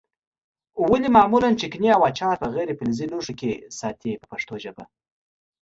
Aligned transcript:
ولې 0.89 1.09
معمولا 1.17 1.49
چکني 1.61 1.89
او 1.95 2.01
اچار 2.09 2.35
په 2.41 2.47
غیر 2.55 2.69
فلزي 2.79 3.05
لوښو 3.11 3.33
کې 3.39 3.51
ساتي 3.79 4.11
په 4.19 4.25
پښتو 4.31 4.53
ژبه. 4.63 4.83